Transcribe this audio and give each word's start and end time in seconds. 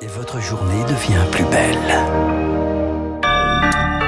Et 0.00 0.06
votre 0.06 0.40
journée 0.40 0.84
devient 0.84 1.24
plus 1.32 1.44
belle. 1.46 1.76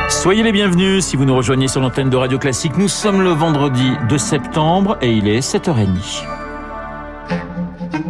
Soyez 0.09 0.45
les 0.45 0.53
bienvenus 0.53 1.05
si 1.05 1.17
vous 1.17 1.25
nous 1.25 1.35
rejoignez 1.35 1.67
sur 1.67 1.81
l'antenne 1.81 2.11
de 2.11 2.17
Radio 2.17 2.39
Classique. 2.39 2.77
Nous 2.77 2.87
sommes 2.87 3.23
le 3.23 3.31
vendredi 3.31 3.91
2 4.09 4.19
septembre 4.19 4.99
et 5.03 5.11
il 5.11 5.27
est 5.27 5.41
7h30. 5.41 6.25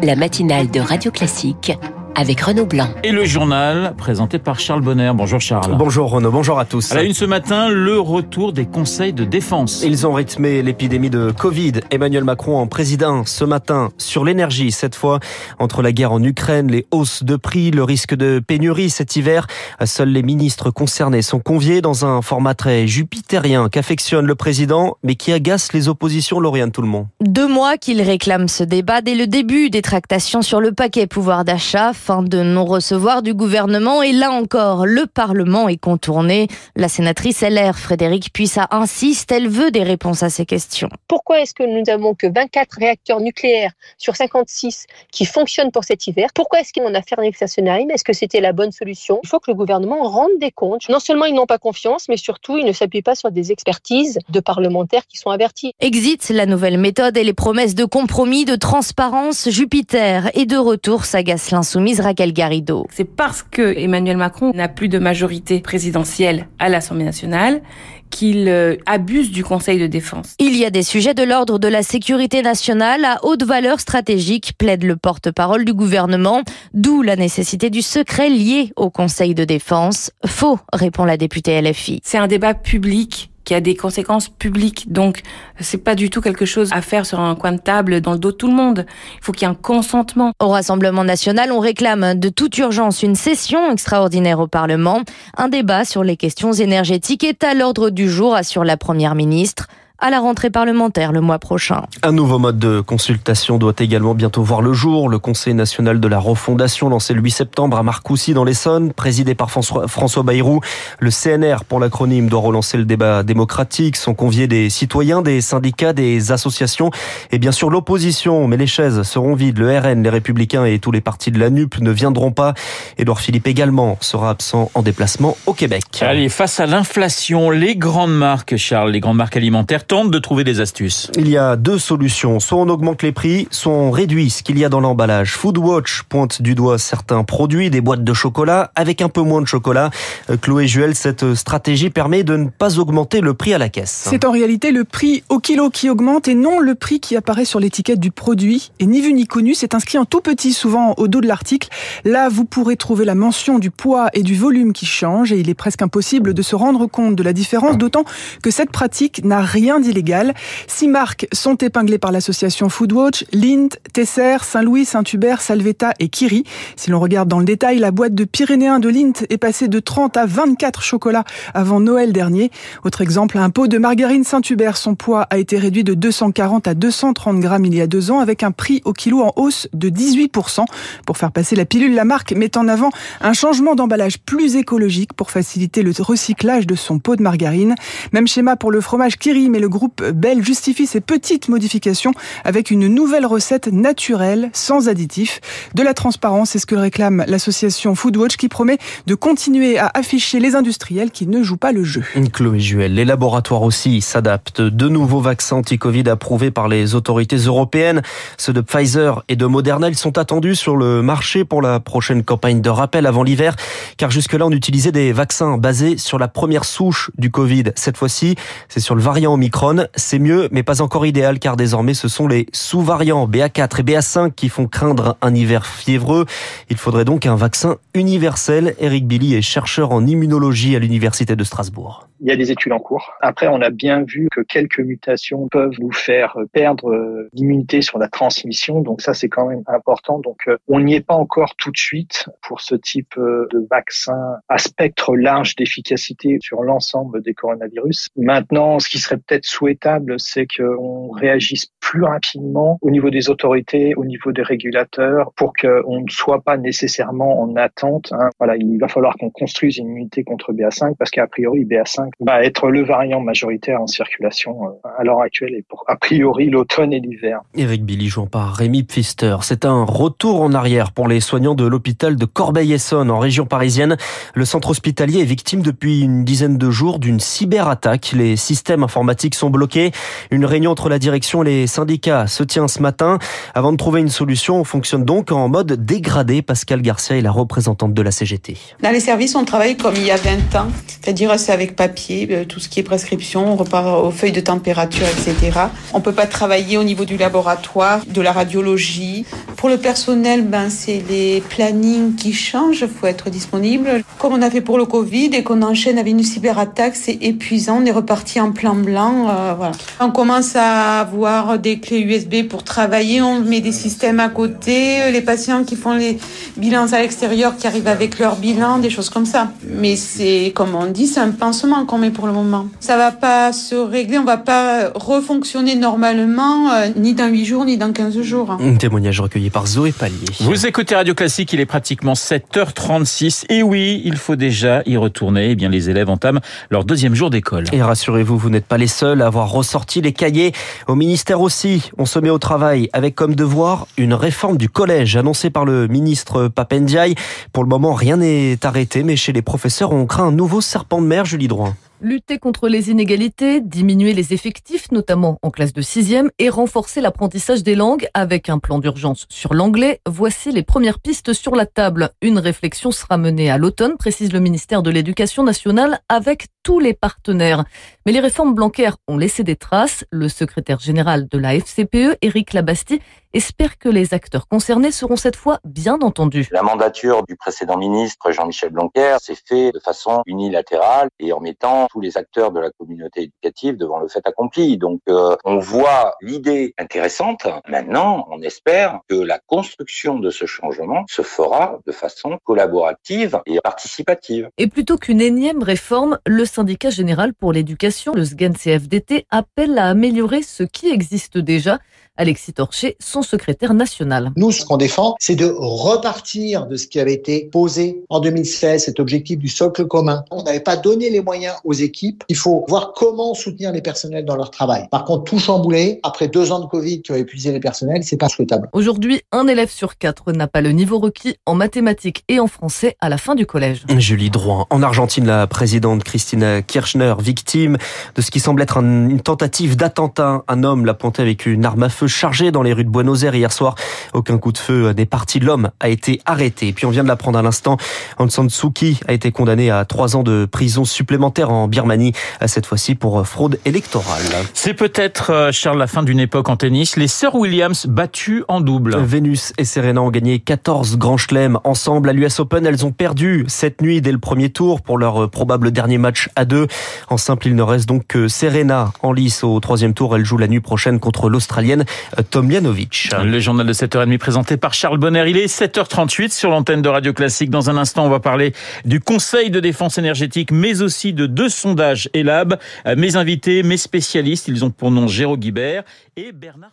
La 0.03 0.15
matinale 0.15 0.71
de 0.71 0.81
Radio 0.81 1.11
Classique 1.11 1.73
avec 2.15 2.41
Renaud 2.41 2.67
Blanc. 2.67 2.89
Et 3.05 3.13
le 3.13 3.25
journal 3.25 3.95
présenté 3.97 4.39
par 4.39 4.61
Charles 4.61 4.83
Bonner. 4.83 5.13
Bonjour 5.15 5.41
Charles. 5.41 5.77
Bonjour 5.77 6.11
Renaud, 6.11 6.31
bonjour 6.31 6.59
à 6.59 6.65
tous. 6.65 6.93
À 6.93 6.97
la 6.97 7.03
une 7.03 7.15
ce 7.15 7.25
matin, 7.25 7.69
le 7.69 7.99
retour 7.99 8.53
des 8.53 8.67
conseils 8.67 9.13
de 9.13 9.25
défense. 9.25 9.83
Ils 9.85 10.07
ont 10.07 10.13
rythmé 10.13 10.63
l'épidémie 10.63 11.11
de 11.11 11.31
Covid. 11.31 11.73
Emmanuel 11.91 12.25
Macron 12.25 12.59
en 12.59 12.67
président 12.67 13.25
ce 13.25 13.45
matin 13.45 13.91
sur 13.99 14.25
l'énergie. 14.25 14.73
Cette 14.73 14.95
fois, 14.95 15.21
entre 15.59 15.83
la 15.83 15.93
guerre 15.93 16.13
en 16.13 16.23
Ukraine, 16.23 16.71
les 16.71 16.87
hausses 16.91 17.23
de 17.23 17.37
prix, 17.37 17.71
le 17.71 17.85
risque 17.85 18.15
de 18.15 18.41
pénurie 18.45 18.91
cet 18.91 19.17
hiver, 19.17 19.47
seuls 19.85 20.11
les 20.11 20.23
ministres 20.23 20.71
concernés 20.71 21.23
sont 21.23 21.41
conviés 21.41 21.81
dans 21.81 22.05
un 22.05 22.23
format 22.23 22.55
très 22.55 22.87
jupitérien 22.87 23.69
qu'affectionne 23.69 24.27
le 24.27 24.35
président, 24.35 24.97
mais 25.03 25.15
qui 25.15 25.33
agace 25.33 25.73
les 25.73 25.89
oppositions, 25.89 26.41
Lauriane 26.41 26.73
Tout 26.73 26.83
le 26.83 26.89
monde. 26.89 27.07
Deux 27.21 27.49
mois 27.49 27.77
qu'il 27.77 28.03
réclame 28.03 28.49
ce 28.49 28.65
débat 28.65 29.01
dès 29.01 29.15
le 29.15 29.27
début 29.27 29.71
des 29.71 29.83
tractations 29.83 30.43
sur 30.43 30.61
le 30.61 30.73
paquet 30.73 31.07
pouvoir 31.07 31.45
d'achat 31.45 31.93
fin 32.01 32.23
de 32.23 32.43
non-recevoir 32.43 33.23
du 33.23 33.35
gouvernement 33.35 34.03
et 34.03 34.13
là 34.13 34.31
encore, 34.31 34.87
le 34.87 35.07
Parlement 35.07 35.69
est 35.69 35.77
contourné. 35.77 36.49
La 36.75 36.89
sénatrice 36.89 37.43
LR, 37.43 37.79
Frédéric 37.79 38.33
Puissat, 38.33 38.67
insiste, 38.71 39.31
elle 39.31 39.49
veut 39.49 39.71
des 39.71 39.83
réponses 39.83 40.23
à 40.23 40.31
ces 40.31 40.47
questions. 40.47 40.89
Pourquoi 41.07 41.41
est-ce 41.41 41.53
que 41.53 41.63
nous 41.63 41.83
n'avons 41.83 42.15
que 42.15 42.27
24 42.27 42.79
réacteurs 42.79 43.21
nucléaires 43.21 43.73
sur 43.99 44.17
56 44.17 44.87
qui 45.13 45.27
fonctionnent 45.27 45.71
pour 45.71 45.85
cet 45.85 46.07
hiver? 46.07 46.31
Pourquoi 46.35 46.61
est-ce 46.61 46.73
qu'on 46.73 46.95
a 46.95 47.03
fermé 47.03 47.33
Fessenheim 47.33 47.91
Est-ce 47.91 48.05
que 48.05 48.15
c'était 48.15 48.41
la 48.41 48.53
bonne 48.53 48.73
solution? 48.73 49.21
Il 49.23 49.29
faut 49.29 49.39
que 49.39 49.51
le 49.51 49.55
gouvernement 49.55 50.03
rende 50.09 50.39
des 50.41 50.51
comptes. 50.51 50.89
Non 50.89 51.01
seulement 51.01 51.27
ils 51.27 51.35
n'ont 51.35 51.47
pas 51.47 51.59
confiance, 51.59 52.09
mais 52.09 52.17
surtout 52.17 52.57
ils 52.57 52.67
ne 52.67 52.73
s'appuient 52.73 53.03
pas 53.03 53.15
sur 53.15 53.31
des 53.31 53.53
expertises 53.53 54.19
de 54.31 54.41
parlementaires 54.41 55.07
qui 55.07 55.19
sont 55.19 55.31
avertis. 55.31 55.75
Exit 55.81 56.31
la 56.31 56.47
nouvelle 56.47 56.79
méthode 56.79 57.17
et 57.19 57.25
les 57.25 57.35
promesses 57.35 57.75
de 57.75 57.85
compromis, 57.85 58.47
de 58.47 58.57
transparence. 58.57 59.51
Jupiter 59.51 60.31
et 60.35 60.47
de 60.47 60.57
retour 60.57 61.05
s'agace 61.05 61.51
l'insoumis 61.51 61.90
Raquel 61.99 62.33
Garrido. 62.33 62.87
C'est 62.91 63.05
parce 63.05 63.43
que 63.43 63.77
Emmanuel 63.77 64.17
Macron 64.17 64.53
n'a 64.55 64.69
plus 64.69 64.89
de 64.89 65.01
majorité 65.01 65.61
présidentielle 65.61 66.47
à 66.61 66.69
l'Assemblée 66.69 67.05
nationale 67.05 67.63
qu'il 68.11 68.49
euh, 68.49 68.77
abuse 68.87 69.31
du 69.31 69.45
Conseil 69.45 69.79
de 69.79 69.87
défense. 69.87 70.35
Il 70.39 70.57
y 70.57 70.65
a 70.65 70.71
des 70.71 70.83
sujets 70.83 71.15
de 71.15 71.23
l'ordre 71.23 71.59
de 71.59 71.69
la 71.69 71.83
sécurité 71.83 72.43
nationale 72.43 73.05
à 73.05 73.19
haute 73.25 73.45
valeur 73.45 73.81
stratégique, 73.81 74.53
plaide 74.59 74.85
le 74.85 74.97
porte-parole 74.97 75.65
du 75.65 75.73
gouvernement, 75.73 76.43
d'où 76.75 77.03
la 77.03 77.17
nécessité 77.17 77.71
du 77.71 77.83
secret 77.83 78.29
lié 78.29 78.73
au 78.77 78.91
Conseil 78.91 79.35
de 79.35 79.45
défense. 79.45 80.11
Faux, 80.27 80.59
répond 80.73 81.05
la 81.05 81.17
députée 81.17 81.61
LFI. 81.61 82.01
C'est 82.05 82.19
un 82.19 82.27
débat 82.27 82.55
public 82.55 83.31
qui 83.51 83.55
a 83.57 83.61
des 83.61 83.75
conséquences 83.75 84.29
publiques. 84.29 84.93
Donc, 84.93 85.23
c'est 85.59 85.83
pas 85.83 85.97
du 85.97 86.09
tout 86.09 86.21
quelque 86.21 86.45
chose 86.45 86.71
à 86.71 86.83
faire 86.83 87.05
sur 87.05 87.19
un 87.19 87.35
coin 87.35 87.51
de 87.51 87.59
table 87.59 88.01
dans 88.01 88.13
le 88.13 88.19
dos 88.21 88.31
de 88.31 88.37
tout 88.37 88.47
le 88.47 88.55
monde. 88.55 88.87
Il 89.17 89.25
faut 89.25 89.33
qu'il 89.33 89.43
y 89.43 89.51
ait 89.51 89.53
un 89.53 89.57
consentement. 89.57 90.31
Au 90.39 90.51
Rassemblement 90.51 91.03
national, 91.03 91.51
on 91.51 91.59
réclame 91.59 92.15
de 92.15 92.29
toute 92.29 92.57
urgence 92.59 93.03
une 93.03 93.17
session 93.17 93.73
extraordinaire 93.73 94.39
au 94.39 94.47
Parlement. 94.47 95.01
Un 95.37 95.49
débat 95.49 95.85
sur 95.85 96.05
les 96.05 96.17
questions 96.17 96.53
énergétiques 96.53 97.25
est 97.25 97.43
à 97.43 97.55
l'ordre 97.55 97.91
du 97.91 98.09
jour, 98.09 98.37
assure 98.37 98.63
la 98.63 98.77
Première 98.77 99.17
ministre 99.17 99.67
à 100.01 100.11
la 100.11 100.21
rentrée 100.21 100.51
parlementaire 100.51 101.13
le 101.13 101.21
mois 101.21 101.39
prochain. 101.39 101.83
Un 102.03 102.13
nouveau 102.13 102.39
mode 102.39 102.59
de 102.59 102.81
consultation 102.81 103.59
doit 103.59 103.75
également 103.79 104.15
bientôt 104.15 104.43
voir 104.43 104.63
le 104.63 104.73
jour. 104.73 105.09
Le 105.09 105.19
Conseil 105.19 105.55
national 105.55 106.01
de 106.01 106.09
la 106.09 106.19
refondation 106.19 106.89
lancé 106.89 107.13
le 107.15 107.21
8 107.21 107.31
septembre 107.31 107.77
à 107.77 107.83
Marcoussis 107.83 108.33
dans 108.33 108.45
l'Essonne, 108.45 108.93
présidé 108.93 109.35
par 109.35 109.51
François, 109.51 109.89
François 109.89 110.23
Bayrou. 110.23 110.61
Le 110.99 111.11
CNR 111.11 111.65
pour 111.69 111.81
l'acronyme 111.81 112.29
doit 112.29 112.41
relancer 112.41 112.79
le 112.79 112.85
débat 112.85 113.23
démocratique. 113.23 113.97
Sont 113.97 114.15
conviés 114.15 114.47
des 114.47 114.71
citoyens, 114.71 115.21
des 115.23 115.41
syndicats, 115.41 115.93
des 115.93 116.33
associations 116.33 116.91
et 117.31 117.39
bien 117.39 117.53
sûr 117.53 117.71
l'opposition. 117.71 118.47
Mais 118.49 118.57
les 118.57 118.67
chaises 118.67 119.03
seront 119.03 119.35
vides. 119.35 119.59
Le 119.59 119.79
RN, 119.79 120.03
les 120.03 120.11
Républicains 120.11 120.65
et 120.65 120.79
tous 120.79 120.93
les 120.93 121.01
partis 121.01 121.31
de 121.31 121.39
la 121.39 121.51
NUP 121.51 121.79
ne 121.81 121.91
viendront 121.91 122.33
pas. 122.33 122.55
Édouard 122.97 123.21
Philippe 123.21 123.47
également 123.47 123.99
sera 124.01 124.31
absent 124.31 124.71
en 124.75 124.83
déplacement 124.83 125.37
au 125.47 125.53
Québec. 125.53 125.83
Allez, 126.01 126.29
face 126.29 126.61
à 126.61 126.67
l'inflation, 126.67 127.51
les 127.51 127.77
grandes 127.77 128.17
marques, 128.17 128.57
Charles, 128.57 128.93
les 128.93 129.01
grandes 129.01 129.19
marques 129.19 129.37
alimentaires 129.37 129.85
tente 129.91 130.13
de 130.13 130.21
trouver 130.21 130.45
des 130.45 130.61
astuces. 130.61 131.11
Il 131.19 131.29
y 131.29 131.37
a 131.37 131.57
deux 131.57 131.81
solutions. 131.81 132.39
Soit 132.39 132.59
on 132.59 132.69
augmente 132.69 133.03
les 133.03 133.11
prix, 133.11 133.49
soit 133.51 133.73
on 133.73 133.91
réduit 133.91 134.31
ce 134.31 134.45
qu'il 134.45 134.57
y 134.57 134.65
a 134.65 134.69
dans 134.69 134.79
l'emballage. 134.79 135.33
Foodwatch 135.33 136.05
pointe 136.05 136.43
du 136.43 136.55
doigt 136.55 136.79
certains 136.79 137.25
produits, 137.25 137.71
des 137.71 137.81
boîtes 137.81 138.05
de 138.05 138.15
chocolat 138.15 138.71
avec 138.77 139.03
un 139.03 139.09
peu 139.09 139.21
moins 139.21 139.41
de 139.41 139.49
chocolat. 139.49 139.91
Euh, 140.31 140.37
Chloé 140.37 140.69
Juel, 140.69 140.95
cette 140.95 141.35
stratégie 141.35 141.91
permet 141.91 142.23
de 142.23 142.37
ne 142.37 142.49
pas 142.49 142.79
augmenter 142.79 143.21
le 143.21 143.35
prix 143.35 143.53
à 143.53 143.59
la 143.59 143.69
caisse. 143.69 144.07
C'est 144.09 144.25
en 144.25 144.31
réalité 144.31 144.71
le 144.71 144.85
prix 144.85 145.25
au 145.29 145.41
kilo 145.41 145.71
qui 145.71 145.91
augmente 145.91 146.29
et 146.29 146.37
non 146.37 146.61
le 146.61 146.77
prix 146.77 147.01
qui 147.01 147.17
apparaît 147.17 147.45
sur 147.45 147.59
l'étiquette 147.59 147.99
du 147.99 148.13
produit. 148.13 148.71
Et 148.79 148.87
ni 148.87 149.01
vu 149.01 149.13
ni 149.13 149.27
connu, 149.27 149.55
c'est 149.55 149.75
inscrit 149.75 149.99
en 149.99 150.05
tout 150.05 150.21
petit 150.21 150.53
souvent 150.53 150.95
au 150.99 151.09
dos 151.09 151.21
de 151.21 151.27
l'article. 151.27 151.69
Là, 152.05 152.29
vous 152.29 152.45
pourrez 152.45 152.77
trouver 152.77 153.05
la 153.05 153.17
mention 153.17 153.59
du 153.59 153.73
poids 153.73 154.09
et 154.15 154.23
du 154.23 154.37
volume 154.37 154.73
qui 154.73 154.87
change 154.87 155.33
et 155.33 155.41
il 155.41 155.51
est 155.51 155.55
presque 155.55 155.83
impossible 155.83 156.33
de 156.33 156.43
se 156.43 156.55
rendre 156.55 156.87
compte 156.87 157.17
de 157.17 157.25
la 157.25 157.33
différence, 157.33 157.77
d'autant 157.77 158.05
que 158.41 158.53
cette 158.53 158.71
pratique 158.71 159.25
n'a 159.25 159.41
rien 159.41 159.80
d'illégal. 159.81 160.35
Six 160.67 160.89
marques 160.89 161.27
sont 161.33 161.57
épinglées 161.57 161.99
par 161.99 162.13
l'association 162.13 162.69
Foodwatch, 162.69 163.25
Lint, 163.33 163.69
Tesser, 163.93 164.39
Saint-Louis, 164.43 164.85
Saint-Hubert, 164.85 165.41
Salvetta 165.41 165.93
et 165.99 166.09
Kiri. 166.09 166.45
Si 166.77 166.91
l'on 166.91 167.01
regarde 167.01 167.29
dans 167.29 167.39
le 167.39 167.45
détail, 167.45 167.79
la 167.79 167.91
boîte 167.91 168.15
de 168.15 168.25
Pyrénéen 168.25 168.79
de 168.79 168.89
Lint 168.89 169.25
est 169.29 169.39
passée 169.39 169.69
de 169.69 169.81
30 169.81 170.17
à 170.17 170.27
24 170.27 170.83
chocolats 170.83 171.25
avant 171.55 171.81
Noël 171.81 172.13
dernier. 172.13 172.51
Autre 172.85 173.01
exemple, 173.01 173.39
un 173.39 173.51
pot 173.51 173.67
de 173.67 173.79
margarine 173.79 174.25
Saint-Hubert, 174.25 174.77
son 174.77 174.95
poids 174.95 175.27
a 175.31 175.39
été 175.39 175.59
réduit 175.59 175.85
de 175.85 175.95
240 175.95 176.69
à 176.69 176.75
230 176.75 177.41
grammes 177.41 177.65
il 177.65 177.75
y 177.75 177.81
a 177.81 177.87
deux 177.87 178.11
ans 178.11 178.21
avec 178.21 178.43
un 178.43 178.51
prix 178.51 178.83
au 178.85 178.93
kilo 178.93 179.23
en 179.23 179.33
hausse 179.37 179.69
de 179.73 179.89
18%. 179.89 180.65
Pour 181.07 181.17
faire 181.17 181.33
passer 181.33 181.57
la 181.57 181.65
pilule, 181.65 181.95
la 181.95 182.05
marque 182.05 182.33
met 182.33 182.57
en 182.57 182.69
avant 182.69 182.91
un 183.21 183.33
changement 183.33 183.75
d'emballage 183.75 184.19
plus 184.19 184.57
écologique 184.57 185.13
pour 185.15 185.31
faciliter 185.31 185.83
le 185.83 185.93
recyclage 185.99 186.67
de 186.67 186.75
son 186.75 186.99
pot 186.99 187.17
de 187.17 187.23
margarine. 187.23 187.75
Même 188.13 188.27
schéma 188.27 188.57
pour 188.57 188.71
le 188.71 188.81
fromage 188.81 189.17
Kiri, 189.17 189.49
mais 189.49 189.59
le 189.59 189.69
groupe 189.71 190.03
Bell 190.03 190.45
justifie 190.45 190.87
ces 190.87 191.01
petites 191.01 191.49
modifications 191.49 192.13
avec 192.45 192.71
une 192.71 192.89
nouvelle 192.89 193.25
recette 193.25 193.69
naturelle, 193.69 194.51
sans 194.53 194.89
additifs. 194.89 195.41
De 195.75 195.83
la 195.83 195.95
transparence, 195.95 196.51
c'est 196.51 196.59
ce 196.59 196.67
que 196.67 196.75
réclame 196.75 197.25
l'association 197.27 197.95
Foodwatch 197.95 198.37
qui 198.37 198.49
promet 198.49 198.79
de 199.07 199.15
continuer 199.15 199.79
à 199.79 199.91
afficher 199.95 200.41
les 200.41 200.55
industriels 200.55 201.11
qui 201.11 201.27
ne 201.27 201.43
jouent 201.43 201.57
pas 201.57 201.73
le 201.73 201.85
jeu. 201.85 202.05
Chloé 202.33 202.61
Juel, 202.61 202.95
les 202.95 203.05
laboratoires 203.05 203.63
aussi 203.63 204.01
s'adaptent. 204.01 204.61
De 204.61 204.89
nouveaux 204.89 205.21
vaccins 205.21 205.57
anti-Covid 205.57 206.09
approuvés 206.09 206.51
par 206.51 206.69
les 206.69 206.95
autorités 206.95 207.37
européennes, 207.37 208.03
ceux 208.37 208.53
de 208.53 208.61
Pfizer 208.61 209.23
et 209.29 209.37
de 209.37 209.47
Moderna, 209.47 209.89
ils 209.89 209.97
sont 209.97 210.19
attendus 210.19 210.57
sur 210.57 210.77
le 210.77 211.03
marché 211.03 211.45
pour 211.45 211.63
la 211.63 211.81
prochaine 211.81 212.25
campagne 212.25 212.61
de 212.61 212.71
rappel 212.71 213.07
avant 213.07 213.23
l'hiver, 213.23 213.57
car 213.97 214.11
jusque-là 214.11 214.47
on 214.47 214.51
utilisait 214.51 214.93
des 214.93 215.13
vaccins 215.13 215.59
basés 215.59 215.97
sur 215.97 216.19
la 216.19 216.29
première 216.29 216.65
souche 216.65 217.11
du 217.19 217.31
Covid. 217.31 217.65
Cette 217.77 217.97
fois-ci, 217.97 218.35
c'est 218.69 218.81
sur 218.81 218.95
le 218.95 219.03
variant 219.03 219.35
Omicron. 219.35 219.60
C'est 219.95 220.19
mieux, 220.19 220.49
mais 220.53 220.63
pas 220.63 220.81
encore 220.81 221.05
idéal, 221.05 221.39
car 221.39 221.57
désormais 221.57 221.93
ce 221.93 222.09
sont 222.09 222.27
les 222.27 222.47
sous-variants 222.53 223.29
BA4 223.29 223.81
et 223.81 223.83
BA5 223.83 224.33
qui 224.33 224.49
font 224.49 224.67
craindre 224.67 225.19
un 225.21 225.35
hiver 225.35 225.67
fiévreux. 225.67 226.25
Il 226.71 226.79
faudrait 226.79 227.05
donc 227.05 227.27
un 227.27 227.37
vaccin 227.37 227.77
universel. 227.93 228.75
Eric 228.79 229.07
Billy 229.07 229.35
est 229.35 229.43
chercheur 229.43 229.93
en 229.93 230.07
immunologie 230.07 230.77
à 230.77 230.79
l'Université 230.79 231.37
de 231.37 231.45
Strasbourg. 231.45 232.10
Il 232.21 232.29
y 232.29 232.33
a 232.33 232.37
des 232.37 232.51
études 232.53 232.73
en 232.73 232.79
cours. 232.79 233.13
Après, 233.21 233.49
on 233.49 233.61
a 233.61 233.71
bien 233.71 234.03
vu 234.03 234.29
que 234.31 234.41
quelques 234.41 234.81
mutations 234.81 235.49
peuvent 235.49 235.77
nous 235.79 235.93
faire 235.93 236.37
perdre 236.53 237.29
l'immunité 237.33 237.83
sur 237.83 237.99
la 237.99 238.09
transmission. 238.09 238.81
Donc 238.81 239.01
ça, 239.01 239.15
c'est 239.15 239.29
quand 239.29 239.47
même 239.47 239.63
important. 239.67 240.19
Donc 240.19 240.49
on 240.69 240.81
n'y 240.81 240.95
est 240.95 241.07
pas 241.07 241.15
encore 241.15 241.57
tout 241.57 241.71
de 241.71 241.79
suite 241.79 242.29
pour 242.43 242.61
ce 242.61 242.75
type 242.75 243.15
de 243.17 243.67
vaccin 243.71 244.37
à 244.49 244.59
spectre 244.59 245.17
large 245.17 245.57
d'efficacité 245.57 246.39
sur 246.41 246.63
l'ensemble 246.63 247.23
des 247.23 247.35
coronavirus. 247.35 248.09
Maintenant, 248.17 248.79
ce 248.79 248.89
qui 248.89 248.99
serait 248.99 249.17
peut-être 249.17 249.47
souhaitable, 249.47 250.19
c'est 250.19 250.47
qu'on 250.47 251.11
réagisse 251.11 251.69
plus 251.81 252.05
rapidement 252.05 252.79
au 252.83 252.91
niveau 252.91 253.11
des 253.11 253.31
autorités, 253.31 253.95
au 253.97 254.05
niveau 254.05 254.33
des 254.33 254.43
régulateurs, 254.43 255.33
pour 255.37 255.53
qu'on 255.61 256.01
ne 256.01 256.09
soit 256.09 256.43
pas 256.43 256.57
nécessairement 256.57 257.41
en 257.41 257.57
attente. 257.57 258.13
Hein. 258.13 258.31
Voilà, 258.39 258.57
il 258.57 258.79
va 258.79 258.89
falloir 258.89 259.17
qu'on 259.17 259.31
construise 259.31 259.79
une 259.79 259.89
immunité 259.89 260.25
contre 260.25 260.53
BA5 260.53 260.97
parce 260.97 261.11
qu'a 261.11 261.27
priori 261.27 261.65
BA5 261.65 262.10
va 262.21 262.43
être 262.43 262.69
le 262.69 262.85
variant 262.85 263.21
majoritaire 263.21 263.81
en 263.81 263.87
circulation 263.87 264.67
euh, 264.67 264.89
à 264.99 265.05
l'heure 265.05 265.21
actuelle 265.21 265.55
et 265.55 265.65
pour 265.69 265.85
a 265.87 265.97
priori 265.97 266.51
l'automne 266.51 266.93
et 266.93 267.01
l'hiver. 267.01 267.41
Eric 267.57 267.85
Billy 267.85 268.09
jouant 268.09 268.27
par 268.27 268.55
Rémi 268.55 268.83
Pfister. 268.83 269.37
C'est 269.43 269.65
un 269.65 269.85
retour 269.85 270.43
en 270.43 270.53
arrière 270.53 270.93
pour 270.93 271.09
les 271.09 271.21
soignants 271.21 271.55
de 271.55 271.65
l'hôpital 271.65 272.17
de 272.17 272.25
Corbeil-Essonne 272.25 273.11
en 273.11 273.19
région 273.19 273.47
parisienne. 273.47 273.97
Le 274.35 274.45
centre 274.45 274.71
hospitalier 274.71 275.21
est 275.21 275.25
victime 275.25 275.63
depuis 275.63 276.03
une 276.03 276.25
dizaine 276.25 276.59
de 276.59 276.71
jours 276.71 276.99
d'une 276.99 277.21
cyberattaque. 277.21 278.13
Les 278.13 278.37
systèmes 278.37 278.83
informatiques 278.83 279.35
sont 279.35 279.51
bloqués. 279.51 279.93
Une 280.31 280.45
réunion 280.45 280.71
entre 280.71 280.89
la 280.89 280.99
direction 280.99 281.43
et 281.43 281.47
les 281.47 281.67
syndicats 281.67 282.27
se 282.27 282.43
tient 282.43 282.69
ce 282.69 282.81
matin. 282.81 283.19
Avant 283.55 283.73
de 283.73 283.77
trouver 283.77 284.01
une 284.01 284.09
solution, 284.09 284.57
on 284.57 284.65
fonctionne 284.65 285.05
donc 285.05 285.33
en 285.33 285.49
mode 285.49 285.73
dégradé. 285.85 286.43
Pascal 286.43 286.83
Garcia 286.83 287.17
est 287.17 287.23
la 287.23 287.31
représentante 287.31 287.95
de 287.95 288.03
la 288.03 288.11
CGT. 288.11 288.57
Dans 288.83 288.91
les 288.91 289.01
services, 289.01 289.35
on 289.35 289.45
travaille 289.45 289.77
comme 289.77 289.95
il 289.97 290.05
y 290.05 290.11
a 290.11 290.17
20 290.17 290.57
ans, 290.57 290.69
c'est-à-dire 290.87 291.39
c'est 291.39 291.53
avec 291.53 291.77
papier, 291.77 292.00
euh, 292.11 292.45
tout 292.45 292.61
ce 292.61 292.69
qui 292.69 292.81
est 292.81 292.83
prescription, 292.83 293.53
on 293.53 293.57
repart 293.57 294.05
aux 294.05 294.11
feuilles 294.11 294.33
de 294.33 294.41
température, 294.41 295.07
etc. 295.07 295.59
On 295.93 296.01
peut 296.01 296.13
pas 296.13 296.27
travailler 296.27 296.79
au 296.79 296.85
niveau 296.85 297.05
du 297.05 297.17
laboratoire, 297.17 298.03
de 298.07 298.21
la 298.21 298.33
radiologie. 298.33 299.27
Pour 299.61 299.69
le 299.69 299.77
personnel, 299.77 300.47
ben 300.47 300.71
c'est 300.71 301.03
les 301.11 301.43
plannings 301.43 302.15
qui 302.15 302.33
changent, 302.33 302.87
faut 302.87 303.07
être 303.07 303.29
disponible. 303.29 304.03
Comme 304.19 304.33
on 304.33 304.41
a 304.41 304.49
fait 304.49 304.63
pour 304.63 304.79
le 304.79 304.87
Covid 304.87 305.35
et 305.35 305.43
qu'on 305.43 305.61
enchaîne 305.61 305.99
avec 305.99 306.15
une 306.15 306.23
cyberattaque, 306.23 306.97
c'est 306.97 307.19
épuisant, 307.21 307.83
on 307.83 307.85
est 307.85 307.91
reparti 307.91 308.41
en 308.41 308.53
plan 308.53 308.75
blanc. 308.75 309.29
Euh. 309.29 309.71
On 310.01 310.13
commence 310.13 310.57
à 310.57 311.01
avoir 311.01 311.59
des 311.59 311.79
clés 311.79 312.01
USB 312.01 312.49
pour 312.49 312.65
travailler, 312.65 313.21
on 313.21 313.41
met 313.41 313.61
des 313.61 313.73
systèmes 313.73 314.19
à 314.19 314.31
côté, 314.31 315.13
les 315.13 315.21
patients 315.21 315.63
qui 315.65 315.77
font 315.77 315.93
les 315.93 316.17
bilans 316.57 316.91
à 316.95 317.03
l'extérieur 317.03 317.55
qui 317.59 317.67
arrivent 317.67 317.89
avec 317.89 318.19
leur 318.19 318.37
bilan, 318.37 318.79
des 318.79 318.89
choses 318.89 319.11
comme 319.11 319.27
ça. 319.27 319.51
Mais 319.69 319.95
c'est, 319.95 320.53
comme 320.55 320.75
on 320.75 320.87
dit, 320.87 321.07
c'est 321.07 321.21
un 321.21 321.33
pansement 321.33 321.85
qu'on 321.85 321.99
met 321.99 322.11
pour 322.11 322.27
le 322.27 322.33
moment. 322.33 322.67
Ça 322.81 322.97
va 322.97 323.13
pas 323.13 323.53
se 323.53 323.75
régler, 323.75 324.17
on 324.17 324.25
va 324.25 324.39
pas 324.39 324.91
refonctionner 324.95 325.75
normalement, 325.75 326.73
euh, 326.73 326.89
ni 326.97 327.13
dans 327.13 327.29
8 327.29 327.45
jours, 327.45 327.67
ni 327.67 327.77
dans 327.77 327.93
15 327.93 328.23
jours. 328.23 328.53
Un 328.59 328.77
témoignage 328.77 329.21
recueilli 329.21 329.50
par 329.51 329.67
Zoé 329.67 329.93
Pallier. 329.93 330.27
Vous 330.41 330.67
écoutez 330.67 330.95
Radio 330.95 331.15
Classique, 331.15 331.53
il 331.53 331.61
est 331.61 331.67
pratiquement 331.67 332.15
7h36. 332.15 333.45
Et 333.49 333.63
oui, 333.63 334.01
il 334.05 334.17
faut 334.17 334.37
déjà 334.37 334.83
y 334.87 334.97
retourner. 334.97 335.51
Eh 335.51 335.55
bien, 335.57 335.69
les 335.69 335.91
élèves 335.91 336.09
entament 336.09 336.41
leur 336.71 336.85
deuxième 336.85 337.15
jour 337.15 337.31
d'école. 337.31 337.65
Et 337.73 337.83
rassurez-vous, 337.83 338.39
vous 338.39 338.51
n'êtes 338.51 338.67
pas 338.67 338.79
les 338.79 338.87
seuls 338.87 339.23
à 339.23 339.27
avoir 339.27 339.51
ressorti 339.51 340.01
les 340.01 340.13
cahiers. 340.13 340.53
Au 340.87 340.95
ministère 340.95 341.41
aussi, 341.41 341.91
on 341.99 342.07
se 342.07 342.19
met 342.19 342.31
au 342.31 342.39
travail 342.39 342.89
avec 342.93 343.15
comme 343.15 343.35
devoir 343.35 343.87
une 343.97 344.15
réforme 344.15 344.57
du 344.57 344.69
collège 344.69 345.17
annoncée 345.17 345.51
par 345.51 345.65
le 345.65 345.89
ministre 345.89 346.49
Papendiaï. 346.49 347.15
Pour 347.53 347.63
le 347.65 347.69
moment, 347.69 347.93
rien 347.93 348.17
n'est 348.17 348.59
arrêté, 348.65 349.03
mais 349.03 349.17
chez 349.17 349.33
les 349.33 349.43
professeurs, 349.43 349.93
on 349.93 350.07
craint 350.07 350.29
un 350.29 350.33
nouveau 350.33 350.61
serpent 350.61 351.01
de 351.01 351.07
mer, 351.07 351.25
Julie 351.25 351.49
Droin. 351.49 351.75
Lutter 352.03 352.39
contre 352.39 352.69
les 352.69 352.91
inégalités, 352.91 353.61
diminuer 353.61 354.15
les 354.15 354.33
effectifs, 354.33 354.91
notamment 354.91 355.39
en 355.43 355.51
classe 355.51 355.75
de 355.75 355.83
sixième, 355.83 356.31
et 356.39 356.49
renforcer 356.49 357.03
l'apprentissage 357.03 357.63
des 357.63 357.75
langues 357.75 358.09
avec 358.15 358.49
un 358.49 358.59
plan 358.59 358.79
d'urgence 358.79 359.27
sur 359.29 359.53
l'anglais. 359.53 360.01
Voici 360.09 360.51
les 360.51 360.63
premières 360.63 360.99
pistes 360.99 361.35
sur 361.35 361.55
la 361.55 361.67
table. 361.67 362.11
Une 362.23 362.39
réflexion 362.39 362.91
sera 362.91 363.19
menée 363.19 363.51
à 363.51 363.59
l'automne, 363.59 363.99
précise 363.99 364.33
le 364.33 364.41
ministère 364.41 364.83
de 364.83 364.91
l'Éducation 364.91 365.43
nationale, 365.43 366.01
avec 366.09 366.47
tous 366.63 366.81
les 366.81 366.95
partenaires. 366.95 367.65
Mais 368.07 368.13
les 368.13 368.21
réformes 368.21 368.55
bancaires 368.55 368.97
ont 369.07 369.19
laissé 369.19 369.45
des 369.45 369.57
traces. 369.57 370.07
Le 370.11 370.31
secrétaire 370.31 370.81
général 370.81 371.29
de 371.29 371.37
la 371.37 371.55
FCPE, 371.55 372.17
Éric 372.23 372.55
Labastie, 372.55 373.01
espère 373.33 373.79
que 373.79 373.89
les 373.89 374.15
acteurs 374.15 374.49
concernés 374.49 374.91
seront 374.91 375.17
cette 375.17 375.37
fois 375.37 375.61
bien 375.65 375.99
entendus. 376.01 376.49
La 376.51 376.63
mandature 376.63 377.25
du 377.25 377.37
précédent 377.37 377.77
ministre 377.77 378.33
Jean-Michel 378.33 378.71
Blanquer 378.71 379.17
s'est 379.21 379.37
fait 379.47 379.73
de 379.73 379.79
façon 379.79 380.23
unilatérale 380.27 381.09
et 381.19 381.33
en 381.33 381.41
mettant 381.41 381.87
tous 381.91 382.01
les 382.01 382.17
acteurs 382.17 382.51
de 382.51 382.61
la 382.61 382.71
communauté 382.71 383.23
éducative 383.23 383.77
devant 383.77 384.01
le 384.01 384.09
fait 384.09 384.27
accompli. 384.27 384.79
Donc 384.79 385.01
euh, 385.09 385.37
on 385.45 385.59
voit 385.59 386.15
l'idée 386.21 386.75
intéressante. 386.79 387.47
Maintenant, 387.69 388.27
on 388.31 388.43
espère 388.43 389.01
que 389.09 389.15
la 389.15 389.39
construction 389.39 390.19
de 390.19 390.31
ce 390.31 390.47
changement 390.47 391.05
se 391.09 391.23
fera 391.23 391.79
de 391.87 391.93
façon 391.93 392.39
collaborative 392.45 393.41
et 393.47 393.61
participative. 393.61 394.49
Et 394.59 394.67
plutôt 394.67 394.97
qu'une 394.97 395.21
énième 395.21 395.63
réforme, 395.63 396.19
le 396.27 396.45
syndicat 396.45 396.91
général 396.91 397.35
pour 397.35 397.53
l'éducation, 397.53 398.13
le 398.15 398.25
SGAN-CFDT, 398.25 399.27
appelle 399.31 399.79
à 399.79 399.89
améliorer 399.89 400.43
ce 400.43 400.63
qui 400.63 400.89
existe 400.89 401.39
déjà. 401.39 401.79
Alexis 402.17 402.53
Torcher, 402.53 402.97
son 403.01 403.23
secrétaire 403.23 403.73
national. 403.73 404.33
Nous, 404.37 404.53
ce 404.53 404.65
qu'on 404.65 404.77
défend, 404.77 405.17
c'est 405.19 405.37
de 405.37 405.55
repartir 405.57 406.67
de 406.67 406.77
ce 406.77 406.87
qui 406.87 407.01
avait 407.01 407.15
été 407.15 407.49
posé 407.51 408.05
en 408.11 408.21
2016, 408.21 408.85
cet 408.85 409.01
objectif 409.01 409.39
du 409.39 409.49
socle 409.49 409.87
commun. 409.87 410.25
On 410.31 410.43
n'avait 410.43 410.61
pas 410.61 410.77
donné 410.77 411.09
les 411.09 411.23
moyens 411.23 411.55
aux 411.65 411.73
équipes. 411.73 412.23
Il 412.29 412.37
faut 412.37 412.65
voir 412.69 412.93
comment 412.95 413.33
soutenir 413.33 413.73
les 413.73 413.81
personnels 413.81 414.27
dans 414.27 414.37
leur 414.37 414.51
travail. 414.51 414.87
Par 414.91 415.05
contre, 415.05 415.25
tout 415.25 415.39
chambouler, 415.39 416.01
après 416.03 416.29
deux 416.29 416.53
ans 416.53 416.61
de 416.61 416.67
Covid 416.67 417.01
qui 417.01 417.13
ont 417.13 417.17
épuisé 417.17 417.53
les 417.53 417.61
personnels, 417.61 418.05
c'est 418.05 418.19
pas 418.19 418.29
souhaitable. 418.29 418.69
Aujourd'hui, 418.73 419.23
un 419.33 419.47
élève 419.47 419.71
sur 419.71 419.97
quatre 419.97 420.33
n'a 420.33 420.47
pas 420.47 420.61
le 420.61 420.73
niveau 420.73 420.99
requis 420.99 421.37
en 421.47 421.55
mathématiques 421.55 422.25
et 422.29 422.39
en 422.39 422.49
français 422.49 422.97
à 423.01 423.09
la 423.09 423.17
fin 423.17 423.35
du 423.35 423.47
collège. 423.47 423.85
Julie 423.97 424.31
Drouin. 424.31 424.67
En 424.71 424.83
Argentine, 424.83 425.27
la 425.27 425.47
présidente 425.47 426.05
Christina 426.05 426.61
Kirchner, 426.61 427.15
victime 427.19 427.79
de 428.15 428.21
ce 428.21 428.31
qui 428.31 428.41
semble 428.41 428.61
être 428.61 428.77
une 428.77 429.21
tentative 429.21 429.77
d'attentat. 429.77 430.43
Un 430.49 430.65
homme 430.65 430.85
l'a 430.85 430.95
pointé 430.95 431.23
avec 431.23 431.47
une 431.47 431.65
arme 431.65 431.85
à 431.85 431.89
feu 431.89 432.00
chargé 432.07 432.51
dans 432.51 432.63
les 432.63 432.73
rues 432.73 432.85
de 432.85 432.91
Buenos 432.91 433.23
Aires 433.25 433.35
hier 433.35 433.53
soir. 433.53 433.75
Aucun 434.13 434.39
coup 434.39 434.53
de 434.53 434.59
feu 434.59 434.95
des 434.95 435.07
parties 435.07 435.41
de 435.41 435.47
l'homme 435.47 435.71
a 435.81 435.89
été 435.89 436.21
arrêté. 436.27 436.69
Et 436.69 436.73
puis 436.73 436.87
on 436.87 436.91
vient 436.91 437.03
de 437.03 437.09
l'apprendre 437.09 437.39
à 437.39 437.43
l'instant, 437.43 437.77
Aung 438.19 438.31
San 438.31 438.49
Suu 438.51 438.71
Kyi 438.73 439.01
a 439.07 439.13
été 439.13 439.33
condamné 439.33 439.71
à 439.71 439.85
trois 439.85 440.17
ans 440.17 440.23
de 440.23 440.47
prison 440.51 440.85
supplémentaire 440.85 441.51
en 441.51 441.69
Birmanie, 441.69 442.13
cette 442.47 442.67
fois-ci 442.67 442.95
pour 442.95 443.27
fraude 443.27 443.59
électorale. 443.65 444.23
C'est 444.55 444.75
peut-être, 444.75 445.33
euh, 445.33 445.53
Charles, 445.53 445.79
la 445.79 445.87
fin 445.87 446.03
d'une 446.03 446.21
époque 446.21 446.49
en 446.49 446.57
tennis. 446.57 446.97
Les 446.97 447.09
sœurs 447.09 447.35
Williams 447.35 447.87
battues 447.87 448.45
en 448.49 448.61
double. 448.61 448.97
Vénus 448.99 449.53
et 449.59 449.65
Serena 449.65 450.03
ont 450.03 450.11
gagné 450.11 450.39
14 450.39 450.99
grands 450.99 451.17
chelems 451.17 451.59
ensemble 451.65 452.09
à 452.09 452.13
l'US 452.13 452.41
Open. 452.41 452.67
Elles 452.67 452.85
ont 452.85 452.93
perdu 452.93 453.45
cette 453.49 453.81
nuit 453.83 454.01
dès 454.01 454.13
le 454.13 454.19
premier 454.19 454.51
tour 454.51 454.83
pour 454.83 454.99
leur 454.99 455.31
probable 455.31 455.71
dernier 455.71 455.99
match 455.99 456.29
à 456.37 456.45
deux. 456.45 456.67
En 457.09 457.17
simple, 457.17 457.49
il 457.49 457.55
ne 457.55 457.63
reste 457.63 457.89
donc 457.89 458.07
que 458.07 458.29
Serena 458.29 458.93
en 459.03 459.13
lice 459.13 459.45
au 459.45 459.59
troisième 459.61 459.95
tour. 459.95 460.17
Elle 460.17 460.25
joue 460.25 460.39
la 460.39 460.49
nuit 460.49 460.61
prochaine 460.61 461.01
contre 461.01 461.29
l'Australienne 461.29 461.85
Tomljanovic. 462.31 463.11
Le 463.23 463.41
journal 463.41 463.67
de 463.67 463.73
7h30 463.73 464.19
présenté 464.19 464.57
par 464.57 464.75
Charles 464.75 464.99
Bonner. 464.99 465.25
Il 465.29 465.37
est 465.37 465.47
7h38 465.47 466.31
sur 466.31 466.51
l'antenne 466.51 466.83
de 466.83 466.89
Radio 466.89 467.13
Classique. 467.13 467.51
Dans 467.51 467.71
un 467.71 467.77
instant, 467.77 468.05
on 468.07 468.11
va 468.11 468.21
parler 468.21 468.53
du 468.85 469.01
Conseil 469.01 469.51
de 469.51 469.61
défense 469.61 469.99
énergétique, 469.99 470.51
mais 470.51 470.83
aussi 470.83 471.13
de 471.13 471.27
deux 471.27 471.49
sondages 471.49 472.09
ELAB. 472.15 472.59
Mes 472.97 473.17
invités, 473.17 473.63
mes 473.63 473.77
spécialistes, 473.77 474.49
ils 474.49 474.65
ont 474.65 474.71
pour 474.71 474.91
nom 474.91 475.09
Géraud 475.09 475.37
Guibert 475.37 475.85
et 476.17 476.33
Bernard 476.33 476.73